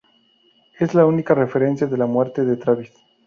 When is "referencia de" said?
1.35-1.95